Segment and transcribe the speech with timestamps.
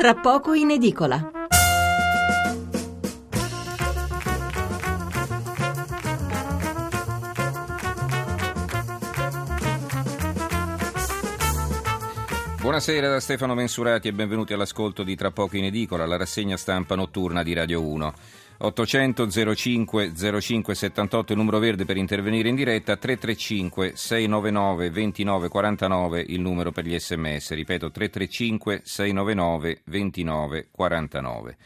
[0.00, 1.30] tra poco in edicola.
[12.62, 16.94] Buonasera da Stefano Mensurati e benvenuti all'ascolto di Tra poco in edicola, la rassegna stampa
[16.94, 18.14] notturna di Radio 1.
[18.62, 26.24] 800 05 05 78 il numero verde per intervenire in diretta, 335 699 29 49
[26.28, 31.56] il numero per gli sms, ripeto 335 699 29 49.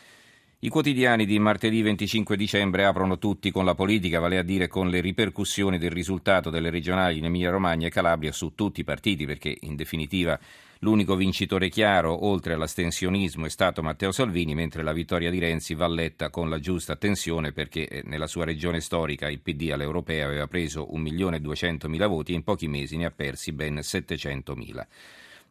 [0.65, 4.89] I quotidiani di martedì 25 dicembre aprono tutti con la politica, vale a dire con
[4.89, 9.55] le ripercussioni del risultato delle regionali in Emilia-Romagna e Calabria su tutti i partiti, perché
[9.61, 10.41] in definitiva
[10.79, 15.87] l'unico vincitore chiaro, oltre all'astensionismo, è stato Matteo Salvini, mentre la vittoria di Renzi va
[15.87, 20.47] letta con la giusta attenzione perché eh, nella sua regione storica il PD all'Europea aveva
[20.47, 24.87] preso 1.200.000 voti e in pochi mesi ne ha persi ben 700.000.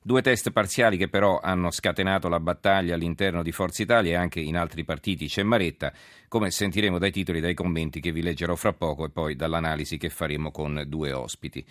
[0.06, 4.42] Due test parziali che però hanno scatenato la battaglia all'interno di Forza Italia e anche
[4.42, 5.94] in altri partiti c'è Maretta,
[6.28, 9.96] come sentiremo dai titoli e dai commenti che vi leggerò fra poco e poi dall'analisi
[9.98, 11.66] che faremo con due ospiti.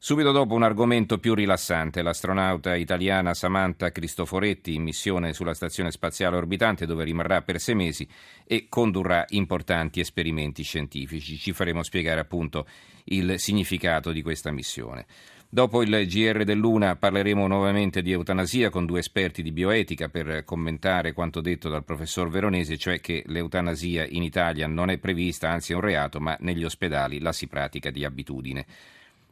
[0.00, 6.36] Subito dopo un argomento più rilassante, l'astronauta italiana Samantha Cristoforetti in missione sulla stazione spaziale
[6.36, 8.08] orbitante dove rimarrà per sei mesi
[8.46, 11.36] e condurrà importanti esperimenti scientifici.
[11.36, 12.66] Ci faremo spiegare appunto
[13.06, 15.04] il significato di questa missione.
[15.50, 21.14] Dopo il GR dell'Una parleremo nuovamente di eutanasia con due esperti di bioetica per commentare
[21.14, 25.74] quanto detto dal professor Veronese, cioè che l'eutanasia in Italia non è prevista, anzi è
[25.74, 28.66] un reato, ma negli ospedali la si pratica di abitudine.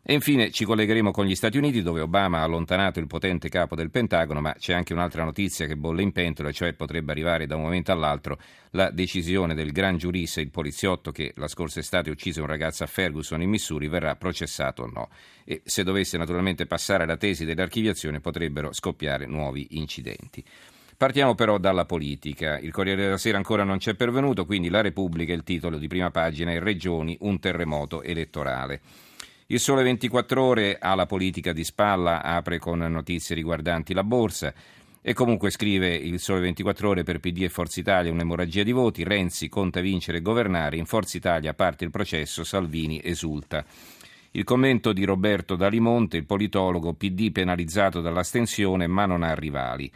[0.08, 3.74] E infine ci collegheremo con gli Stati Uniti dove Obama ha allontanato il potente capo
[3.74, 7.56] del Pentagono, ma c'è anche un'altra notizia che bolle in pentola, cioè potrebbe arrivare da
[7.56, 8.38] un momento all'altro
[8.70, 12.86] la decisione del gran giurista, il poliziotto che la scorsa estate uccise un ragazzo a
[12.86, 15.08] Ferguson in Missouri, verrà processato o no.
[15.44, 20.44] E se dovesse naturalmente passare la tesi dell'archiviazione potrebbero scoppiare nuovi incidenti.
[20.96, 22.60] Partiamo però dalla politica.
[22.60, 26.12] Il Corriere della Sera ancora non c'è pervenuto, quindi la Repubblica, il titolo di prima
[26.12, 28.80] pagina è Regioni, un terremoto elettorale.
[29.48, 34.52] Il Sole 24 Ore ha la politica di spalla, apre con notizie riguardanti la borsa.
[35.01, 39.05] E comunque scrive il Sole 24 Ore per PD e Forza Italia un'emorragia di voti.
[39.05, 40.79] Renzi conta vincere e governare.
[40.79, 42.42] In Forza Italia parte il processo.
[42.42, 43.64] Salvini esulta.
[44.36, 49.91] Il commento di Roberto Dalimonte, il politologo PD penalizzato dall'astensione ma non ha rivali.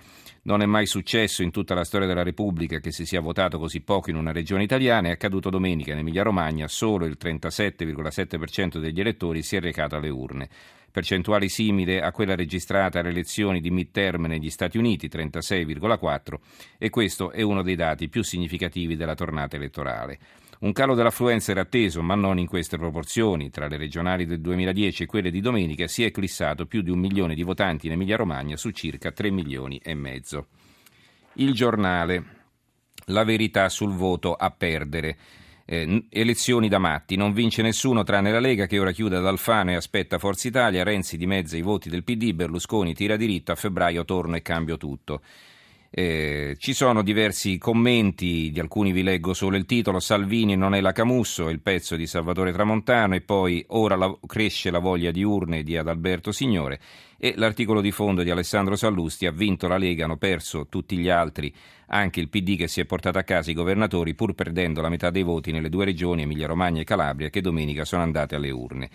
[0.44, 3.82] Non è mai successo in tutta la storia della Repubblica che si sia votato così
[3.82, 5.08] poco in una regione italiana.
[5.08, 6.68] È accaduto domenica in Emilia-Romagna.
[6.68, 10.48] Solo il 37,7% degli elettori si è recato alle urne.
[10.90, 16.38] Percentuale simile a quella registrata alle elezioni di midterm negli Stati Uniti, 36,4%,
[16.78, 20.18] e questo è uno dei dati più significativi della tornata elettorale.
[20.60, 23.48] Un calo dell'affluenza era atteso, ma non in queste proporzioni.
[23.48, 26.98] Tra le regionali del 2010 e quelle di domenica si è eclissato più di un
[26.98, 30.48] milione di votanti in Emilia-Romagna su circa 3 milioni e mezzo.
[31.34, 32.38] Il giornale.
[33.06, 35.16] La verità sul voto a perdere.
[35.64, 39.70] Eh, elezioni da matti, non vince nessuno tranne la Lega che ora chiude ad Alfano
[39.70, 44.04] e aspetta Forza Italia, Renzi dimezza i voti del PD, Berlusconi tira diritto, a febbraio
[44.04, 45.22] torno e cambio tutto.
[45.92, 50.80] Eh, ci sono diversi commenti, di alcuni vi leggo solo il titolo, Salvini non è
[50.80, 55.24] la Camusso, il pezzo di Salvatore Tramontano e poi ora la, cresce la voglia di
[55.24, 56.78] urne di Adalberto Signore
[57.18, 61.08] e l'articolo di fondo di Alessandro Sallusti ha vinto la Lega, hanno perso tutti gli
[61.08, 61.52] altri,
[61.88, 65.10] anche il PD che si è portato a casa i governatori pur perdendo la metà
[65.10, 68.90] dei voti nelle due regioni Emilia Romagna e Calabria che domenica sono andate alle urne.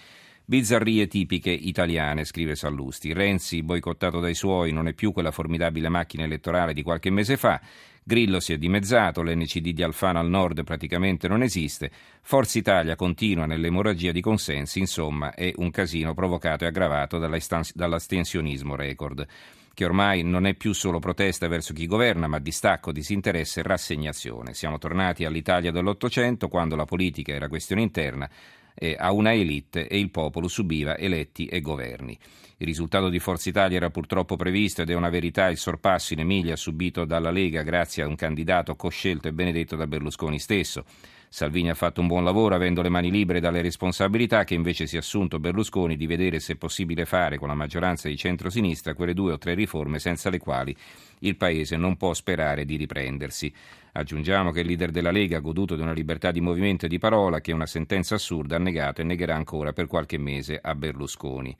[0.47, 3.13] Bizzarrie tipiche italiane, scrive Sallusti.
[3.13, 7.59] Renzi, boicottato dai suoi, non è più quella formidabile macchina elettorale di qualche mese fa.
[8.03, 11.89] Grillo si è dimezzato, l'NCD di Alfano al nord praticamente non esiste.
[12.21, 19.25] Forza Italia continua nell'emorragia di consensi, insomma, è un casino provocato e aggravato dall'astensionismo record
[19.73, 24.53] che ormai non è più solo protesta verso chi governa, ma distacco, disinteresse e rassegnazione.
[24.53, 28.29] Siamo tornati all'Italia dell'Ottocento, quando la politica era questione interna,
[28.75, 32.17] eh, a una elite e il popolo subiva eletti e governi.
[32.57, 36.19] Il risultato di Forza Italia era purtroppo previsto ed è una verità il sorpasso in
[36.19, 40.85] Emilia subito dalla Lega grazie a un candidato coscelto e benedetto da Berlusconi stesso.
[41.29, 44.95] Salvini ha fatto un buon lavoro avendo le mani libere dalle responsabilità che invece si
[44.95, 49.13] è assunto Berlusconi di vedere se è possibile fare con la maggioranza di centrosinistra quelle
[49.13, 50.75] due o tre riforme senza le quali
[51.19, 53.51] il Paese non può sperare di riprendersi.
[53.93, 56.99] Aggiungiamo che il leader della Lega ha goduto di una libertà di movimento e di
[56.99, 61.55] parola che una sentenza assurda ha negato e negherà ancora per qualche mese a Berlusconi.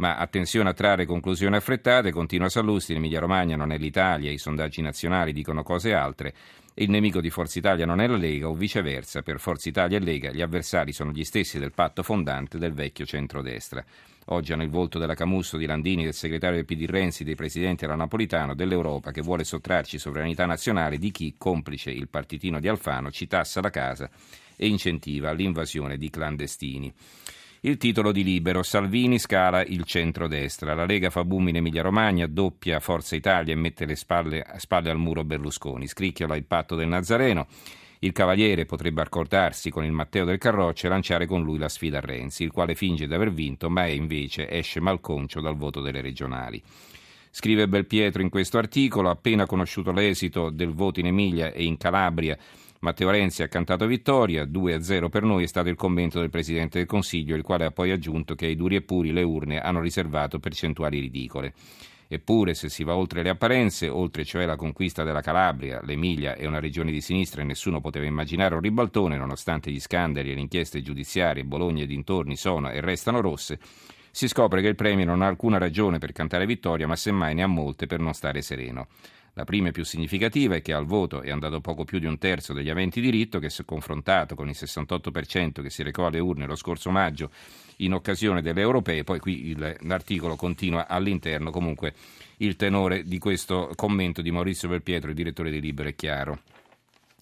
[0.00, 4.80] Ma attenzione a trarre conclusioni affrettate, continua Sallusti, l'Emilia Romagna non è l'Italia, i sondaggi
[4.80, 6.32] nazionali dicono cose altre.
[6.76, 10.00] Il nemico di Forza Italia non è la Lega o viceversa, per Forza Italia e
[10.00, 13.84] Lega gli avversari sono gli stessi del patto fondante del vecchio centrodestra.
[14.28, 17.84] Oggi hanno il volto della Camusso, di Landini, del segretario del PD Renzi, dei presidenti
[17.84, 23.10] della Napolitano, dell'Europa che vuole sottrarci sovranità nazionale di chi, complice il partitino di Alfano,
[23.10, 24.08] ci tassa la casa
[24.56, 26.90] e incentiva l'invasione di clandestini.
[27.62, 32.80] Il titolo di Libero, Salvini scala il centro-destra, la Lega fa boom in Emilia-Romagna, doppia
[32.80, 37.48] Forza Italia e mette le spalle, spalle al muro Berlusconi, scricchiola il patto del Nazareno,
[37.98, 41.98] il Cavaliere potrebbe accordarsi con il Matteo del Carroccio e lanciare con lui la sfida
[41.98, 45.82] a Renzi, il quale finge di aver vinto, ma è invece esce malconcio dal voto
[45.82, 46.62] delle regionali.
[47.28, 52.38] Scrive Belpietro in questo articolo, appena conosciuto l'esito del voto in Emilia e in Calabria,
[52.82, 56.86] Matteo Renzi ha cantato vittoria, 2-0 per noi è stato il commento del Presidente del
[56.86, 60.38] Consiglio, il quale ha poi aggiunto che ai duri e puri le urne hanno riservato
[60.38, 61.52] percentuali ridicole.
[62.08, 66.46] Eppure, se si va oltre le apparenze, oltre cioè la conquista della Calabria, l'Emilia è
[66.46, 70.40] una regione di sinistra e nessuno poteva immaginare un ribaltone, nonostante gli scandali e le
[70.40, 73.58] inchieste giudiziarie, Bologna e dintorni sono e restano rosse,
[74.12, 77.42] si scopre che il Premier non ha alcuna ragione per cantare vittoria, ma semmai ne
[77.42, 78.88] ha molte per non stare sereno.
[79.34, 82.18] La prima e più significativa è che al voto è andato poco più di un
[82.18, 86.18] terzo degli aventi diritto, che si è confrontato con il 68% che si recò alle
[86.18, 87.30] urne lo scorso maggio
[87.76, 89.04] in occasione delle europee.
[89.04, 91.94] Poi qui il, l'articolo continua all'interno, comunque
[92.38, 96.40] il tenore di questo commento di Maurizio Belpietro, il direttore di Libero è chiaro.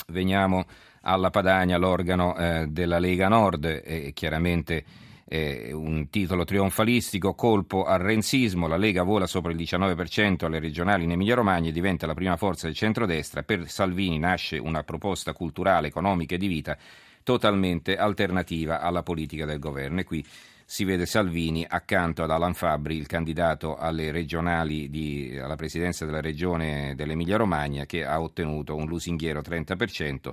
[0.09, 0.65] Veniamo
[1.03, 4.85] alla Padania, l'organo eh, della Lega Nord, e chiaramente
[5.29, 11.05] eh, un titolo trionfalistico, colpo al renzismo, la Lega vola sopra il 19% alle regionali
[11.05, 15.89] in Emilia-Romagna e diventa la prima forza del centrodestra, per Salvini nasce una proposta culturale,
[15.89, 16.77] economica e di vita
[17.23, 20.01] totalmente alternativa alla politica del governo.
[20.01, 20.25] E qui
[20.65, 26.21] si vede Salvini accanto ad Alan Fabri, il candidato alle regionali di, alla presidenza della
[26.21, 30.33] regione dell'Emilia-Romagna che ha ottenuto un lusinghiero 30%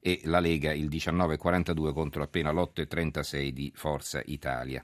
[0.00, 4.82] e la Lega il 19,42 contro appena l'8,36 di Forza Italia.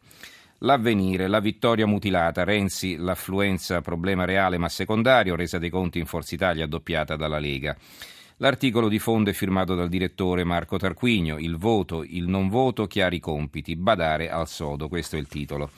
[0.58, 6.34] L'avvenire, la vittoria mutilata, Renzi, l'affluenza problema reale ma secondario, resa dei conti in Forza
[6.34, 7.76] Italia doppiata dalla Lega.
[8.36, 13.20] L'articolo di fondo è firmato dal direttore Marco Tarquinio, il voto, il non voto, chiari
[13.20, 15.70] compiti, badare al sodo, questo è il titolo.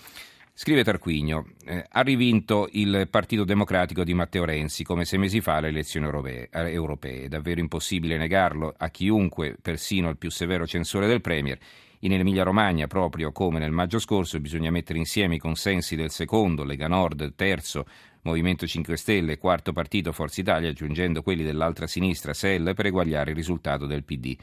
[0.57, 5.57] Scrive Tarquinio, eh, ha rivinto il Partito Democratico di Matteo Renzi come sei mesi fa
[5.57, 6.49] alle elezioni europee.
[6.49, 7.25] Eh, europee.
[7.25, 11.59] È davvero impossibile negarlo a chiunque, persino il più severo censore del Premier.
[12.01, 16.63] In Emilia Romagna, proprio come nel maggio scorso, bisogna mettere insieme i consensi del secondo,
[16.63, 17.85] Lega Nord, terzo,
[18.23, 23.37] Movimento 5 Stelle, quarto partito Forza Italia, aggiungendo quelli dell'altra sinistra, SEL, per eguagliare il
[23.37, 24.37] risultato del PD.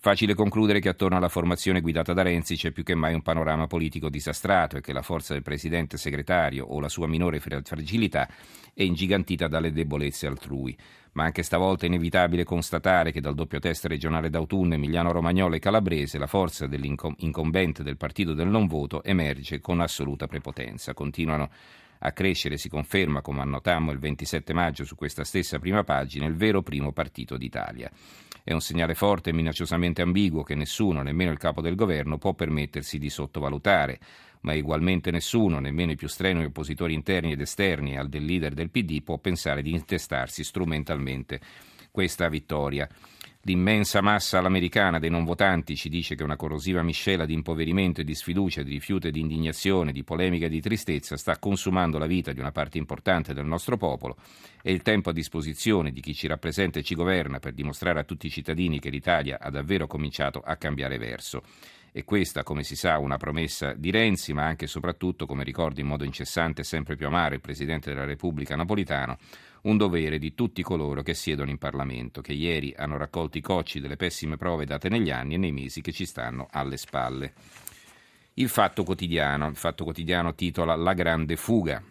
[0.00, 3.66] Facile concludere che attorno alla formazione guidata da Renzi c'è più che mai un panorama
[3.66, 8.28] politico disastrato e che la forza del presidente segretario o la sua minore fragilità
[8.72, 10.78] è ingigantita dalle debolezze altrui.
[11.14, 15.58] Ma anche stavolta è inevitabile constatare che dal doppio test regionale d'autunno Emiliano Romagnolo e
[15.58, 20.94] Calabrese la forza dell'incombente del partito del non voto emerge con assoluta prepotenza.
[20.94, 21.50] Continuano
[22.00, 26.36] a crescere, si conferma, come annotammo il 27 maggio su questa stessa prima pagina, il
[26.36, 27.90] vero primo partito d'Italia.
[28.48, 32.32] È un segnale forte e minacciosamente ambiguo che nessuno, nemmeno il capo del governo, può
[32.32, 33.98] permettersi di sottovalutare,
[34.40, 38.70] ma ugualmente nessuno, nemmeno i più strenui oppositori interni ed esterni al del leader del
[38.70, 41.40] PD, può pensare di intestarsi strumentalmente
[41.90, 42.88] questa vittoria.
[43.48, 48.04] L'immensa massa all'americana dei non votanti ci dice che una corrosiva miscela di impoverimento e
[48.04, 52.04] di sfiducia, di rifiuto e di indignazione, di polemica e di tristezza sta consumando la
[52.04, 54.18] vita di una parte importante del nostro popolo
[54.60, 58.04] e il tempo a disposizione di chi ci rappresenta e ci governa per dimostrare a
[58.04, 61.42] tutti i cittadini che l'Italia ha davvero cominciato a cambiare verso.
[61.90, 65.80] E questa, come si sa, una promessa di Renzi, ma anche e soprattutto, come ricorda
[65.80, 69.16] in modo incessante e sempre più amaro il Presidente della Repubblica Napolitano,
[69.62, 73.80] un dovere di tutti coloro che siedono in Parlamento, che ieri hanno raccolto i cocci
[73.80, 77.32] delle pessime prove date negli anni e nei mesi che ci stanno alle spalle.
[78.34, 81.82] Il Fatto Quotidiano, il Fatto Quotidiano titola La grande fuga.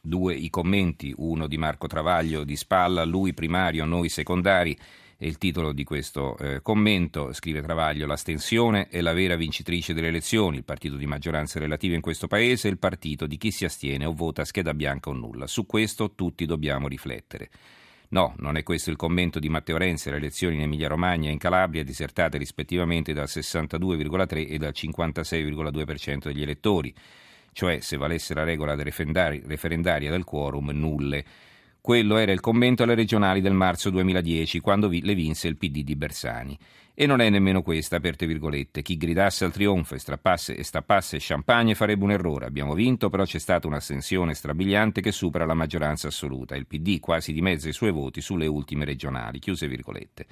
[0.00, 4.76] Due i commenti, uno di Marco Travaglio di spalla, lui primario, noi secondari
[5.20, 10.06] è il titolo di questo eh, commento, scrive Travaglio, l'astensione è la vera vincitrice delle
[10.06, 13.64] elezioni, il partito di maggioranza relativa in questo paese è il partito di chi si
[13.64, 15.48] astiene o vota scheda bianca o nulla.
[15.48, 17.50] Su questo tutti dobbiamo riflettere.
[18.10, 21.38] No, non è questo il commento di Matteo Renzi alle elezioni in Emilia-Romagna e in
[21.38, 26.94] Calabria, disertate rispettivamente dal 62,3 e dal 56,2% degli elettori,
[27.50, 31.24] cioè se valesse la regola referendaria del quorum, nulle.
[31.88, 35.96] Quello era il commento alle regionali del marzo 2010, quando le vinse il PD di
[35.96, 36.54] Bersani.
[36.92, 38.82] E non è nemmeno questa, aperte virgolette.
[38.82, 42.44] Chi gridasse al trionfo e strappasse e stappasse champagne farebbe un errore.
[42.44, 46.56] Abbiamo vinto, però c'è stata un'astensione strabiliante che supera la maggioranza assoluta.
[46.56, 49.38] Il PD quasi dimezza i suoi voti sulle ultime regionali.
[49.38, 50.26] Chiuse virgolette.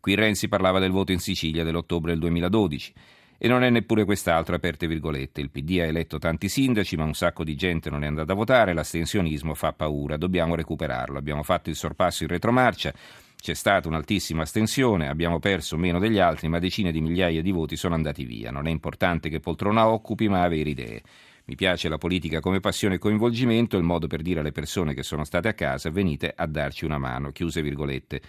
[0.00, 2.92] Qui Renzi parlava del voto in Sicilia dell'ottobre del 2012.
[3.40, 5.40] E non è neppure quest'altro, aperte virgolette.
[5.40, 8.34] Il PD ha eletto tanti sindaci, ma un sacco di gente non è andata a
[8.34, 11.18] votare, l'astensionismo fa paura, dobbiamo recuperarlo.
[11.18, 12.92] Abbiamo fatto il sorpasso in retromarcia,
[13.40, 17.76] c'è stata un'altissima astensione, abbiamo perso meno degli altri, ma decine di migliaia di voti
[17.76, 18.50] sono andati via.
[18.50, 21.02] Non è importante che poltrona occupi, ma avere idee.
[21.44, 25.04] Mi piace la politica come passione e coinvolgimento, il modo per dire alle persone che
[25.04, 27.30] sono state a casa venite a darci una mano.
[27.30, 28.20] Chiuse virgolette.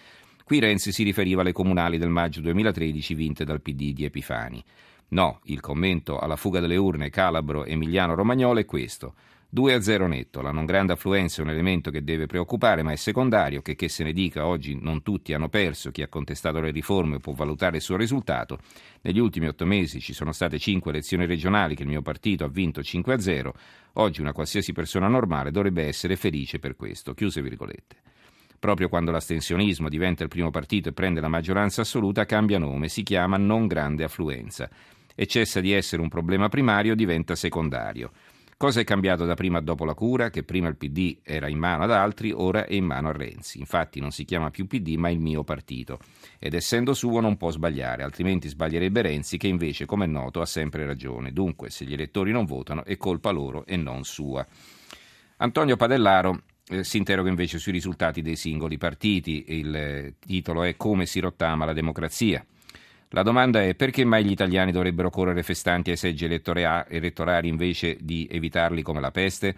[0.43, 4.63] Qui Renzi si riferiva alle comunali del maggio 2013 vinte dal PD di Epifani.
[5.09, 9.15] No, il commento alla fuga delle urne Calabro Emiliano Romagnolo è questo.
[9.51, 12.91] 2 a 0 netto, la non grande affluenza è un elemento che deve preoccupare, ma
[12.91, 16.59] è secondario, che che se ne dica oggi non tutti hanno perso, chi ha contestato
[16.59, 18.59] le riforme può valutare il suo risultato.
[19.01, 22.47] Negli ultimi otto mesi ci sono state cinque elezioni regionali che il mio partito ha
[22.47, 23.53] vinto 5 a 0,
[23.93, 27.15] oggi una qualsiasi persona normale dovrebbe essere felice per questo.
[27.15, 27.95] Chiuse virgolette.
[28.59, 33.01] Proprio quando l'astensionismo diventa il primo partito e prende la maggioranza assoluta cambia nome, si
[33.01, 34.69] chiama non grande affluenza
[35.19, 38.11] e cessa di essere un problema primario diventa secondario.
[38.55, 40.29] Cosa è cambiato da prima a dopo la cura?
[40.29, 43.59] Che prima il PD era in mano ad altri, ora è in mano a Renzi.
[43.59, 45.99] Infatti non si chiama più PD ma il mio partito.
[46.39, 50.45] Ed essendo suo non può sbagliare, altrimenti sbaglierebbe Renzi che invece, come è noto, ha
[50.45, 51.33] sempre ragione.
[51.33, 54.47] Dunque, se gli elettori non votano è colpa loro e non sua.
[55.35, 59.43] Antonio Padellaro eh, si interroga invece sui risultati dei singoli partiti.
[59.47, 62.41] Il eh, titolo è Come si rottama la democrazia.
[63.13, 68.27] La domanda è perché mai gli italiani dovrebbero correre festanti ai seggi elettorali invece di
[68.29, 69.55] evitarli come la peste?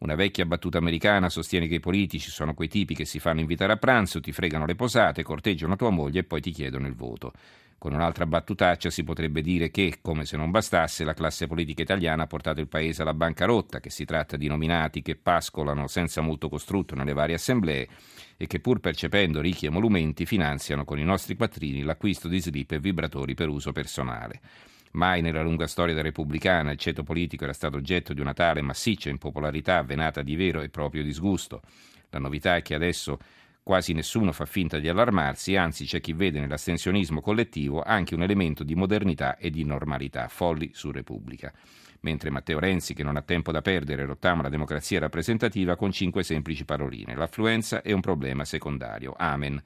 [0.00, 3.72] Una vecchia battuta americana sostiene che i politici sono quei tipi che si fanno invitare
[3.72, 7.32] a pranzo, ti fregano le posate, corteggiano tua moglie e poi ti chiedono il voto.
[7.80, 12.24] Con un'altra battutaccia si potrebbe dire che, come se non bastasse, la classe politica italiana
[12.24, 16.50] ha portato il paese alla bancarotta, che si tratta di nominati che pascolano senza molto
[16.50, 17.88] costrutto nelle varie assemblee
[18.36, 22.80] e che pur percependo ricchi emolumenti finanziano con i nostri quattrini l'acquisto di slip e
[22.80, 24.42] vibratori per uso personale.
[24.90, 28.60] Mai nella lunga storia della repubblicana il ceto politico era stato oggetto di una tale
[28.60, 31.62] massiccia impopolarità avvenata di vero e proprio disgusto.
[32.10, 33.18] La novità è che adesso
[33.62, 38.64] Quasi nessuno fa finta di allarmarsi, anzi c'è chi vede nell'astensionismo collettivo anche un elemento
[38.64, 41.52] di modernità e di normalità, folli su Repubblica.
[42.00, 46.22] Mentre Matteo Renzi, che non ha tempo da perdere, rottama la democrazia rappresentativa con cinque
[46.22, 47.14] semplici paroline.
[47.14, 49.14] L'affluenza è un problema secondario.
[49.16, 49.62] Amen.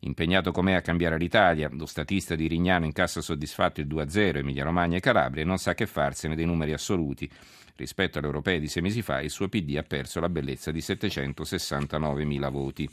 [0.00, 4.96] Impegnato com'è a cambiare l'Italia, lo statista di Rignano incassa soddisfatto il 2-0 Emilia Romagna
[4.96, 7.30] e Calabria e non sa che farsene dei numeri assoluti.
[7.76, 10.80] Rispetto alle europee di sei mesi fa, il suo PD ha perso la bellezza di
[10.80, 12.88] 769.000 voti.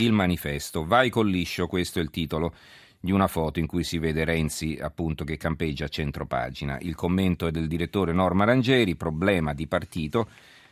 [0.00, 0.86] Il manifesto.
[0.86, 2.54] Vai col liscio, questo è il titolo
[2.98, 6.78] di una foto in cui si vede Renzi appunto che campeggia a centro pagina.
[6.80, 10.26] Il commento è del direttore Norma Rangeri, problema di partito.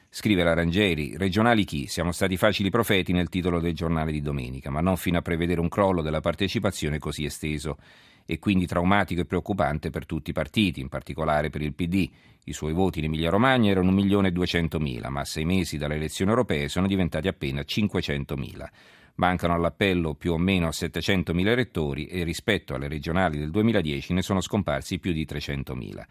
[0.09, 1.89] Scrive la Rangeri, regionali chi?
[1.89, 5.61] Siamo stati facili profeti nel titolo del giornale di domenica, ma non fino a prevedere
[5.61, 7.77] un crollo della partecipazione così esteso
[8.25, 12.11] e quindi traumatico e preoccupante per tutti i partiti, in particolare per il PD.
[12.45, 16.87] I suoi voti in Emilia-Romagna erano 1.200.000, ma a sei mesi dalle elezioni europee sono
[16.87, 18.69] diventati appena 500.000.
[19.19, 24.41] Mancano all'appello più o meno 700.000 elettori e rispetto alle regionali del 2010 ne sono
[24.41, 26.03] scomparsi più di 300.000.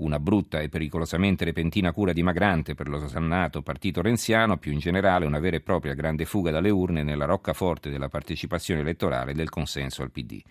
[0.00, 5.24] Una brutta e pericolosamente repentina cura dimagrante per lo sannato partito renziano, più in generale
[5.24, 9.48] una vera e propria grande fuga dalle urne nella roccaforte della partecipazione elettorale e del
[9.48, 10.42] consenso al PD.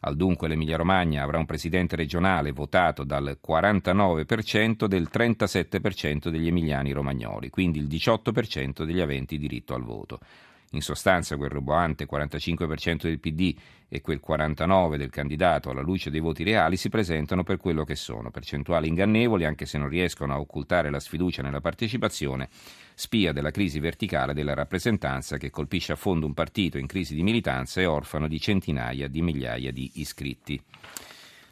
[0.00, 7.48] Al dunque l'Emilia-Romagna avrà un presidente regionale votato dal 49% del 37% degli emiliani romagnoli,
[7.48, 10.20] quindi il 18% degli aventi diritto al voto.
[10.72, 13.54] In sostanza quel roboante 45% del PD
[13.88, 17.94] e quel 49% del candidato alla luce dei voti reali si presentano per quello che
[17.94, 22.48] sono, percentuali ingannevoli anche se non riescono a occultare la sfiducia nella partecipazione,
[22.94, 27.22] spia della crisi verticale della rappresentanza che colpisce a fondo un partito in crisi di
[27.22, 30.60] militanza e orfano di centinaia di migliaia di iscritti.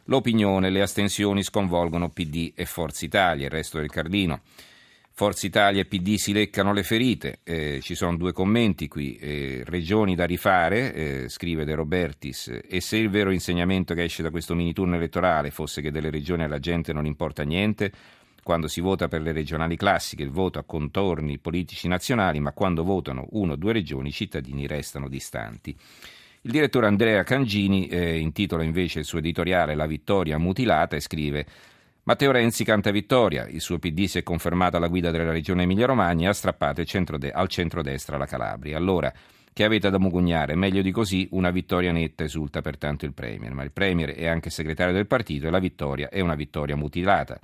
[0.07, 4.43] L'opinione, le astensioni sconvolgono PD e Forza Italia, il resto del Carlino.
[5.17, 9.63] Forza Italia e PD si leccano le ferite, eh, ci sono due commenti qui, eh,
[9.65, 14.31] regioni da rifare, eh, scrive De Robertis, e se il vero insegnamento che esce da
[14.31, 17.93] questo mini turno elettorale fosse che delle regioni alla gente non importa niente,
[18.43, 22.83] quando si vota per le regionali classiche il voto ha contorni politici nazionali, ma quando
[22.83, 25.77] votano uno o due regioni i cittadini restano distanti.
[26.41, 31.47] Il direttore Andrea Cangini eh, intitola invece il suo editoriale La vittoria mutilata e scrive
[32.07, 36.27] Matteo Renzi canta vittoria, il suo PD si è confermato alla guida della regione Emilia-Romagna
[36.27, 38.77] e ha strappato centro de- al centro-destra la Calabria.
[38.77, 39.11] Allora,
[39.55, 40.55] che avete da mugugnare.
[40.55, 43.55] Meglio di così, una vittoria netta, esulta pertanto il Premier.
[43.55, 47.41] Ma il Premier è anche segretario del partito e la vittoria è una vittoria mutilata.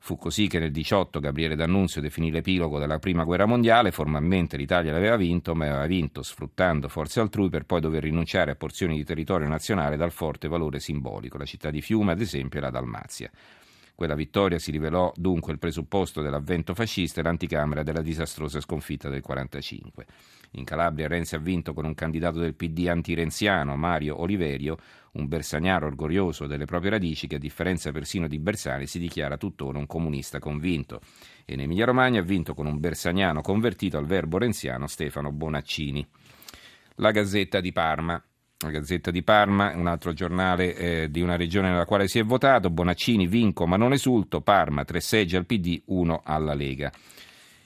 [0.00, 4.90] Fu così che nel 18 Gabriele D'Annunzio definì l'epilogo della prima guerra mondiale, formalmente l'Italia
[4.90, 9.04] l'aveva vinto, ma aveva vinto sfruttando forze altrui per poi dover rinunciare a porzioni di
[9.04, 13.30] territorio nazionale dal forte valore simbolico, la città di Fiume ad esempio e la Dalmazia.
[14.00, 19.22] Quella vittoria si rivelò dunque il presupposto dell'avvento fascista e l'anticamera della disastrosa sconfitta del
[19.22, 20.06] 1945.
[20.52, 24.78] In Calabria Renzi ha vinto con un candidato del PD antirenziano, Mario Oliverio,
[25.12, 29.76] un bersagnaro orgoglioso delle proprie radici che a differenza persino di Bersani si dichiara tuttora
[29.76, 31.02] un comunista convinto.
[31.44, 36.08] E in Emilia Romagna ha vinto con un bersagnano convertito al verbo renziano Stefano Bonaccini.
[36.94, 38.29] La Gazzetta di Parma.
[38.62, 42.24] La Gazzetta di Parma, un altro giornale eh, di una regione nella quale si è
[42.24, 42.68] votato.
[42.68, 44.42] Bonaccini vinco ma non esulto.
[44.42, 46.92] Parma, tre seggi al PD, uno alla Lega.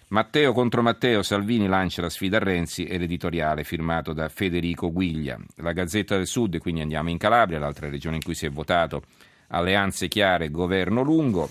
[0.09, 5.37] Matteo contro Matteo, Salvini lancia la sfida a Renzi e l'editoriale firmato da Federico Guiglia.
[5.57, 9.03] La Gazzetta del Sud, quindi andiamo in Calabria, l'altra regione in cui si è votato.
[9.49, 11.51] Alleanze chiare, governo lungo.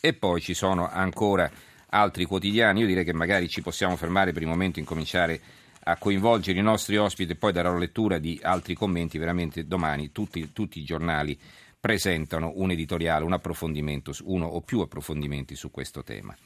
[0.00, 1.50] E poi ci sono ancora
[1.90, 2.80] altri quotidiani.
[2.80, 5.40] Io direi che magari ci possiamo fermare per il momento e incominciare
[5.88, 9.18] a coinvolgere i nostri ospiti e poi darò lettura di altri commenti.
[9.18, 11.38] Veramente domani tutti, tutti i giornali
[11.78, 16.36] presentano un editoriale, un approfondimento, uno o più approfondimenti su questo tema.